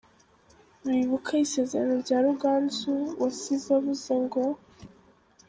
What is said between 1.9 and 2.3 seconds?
rya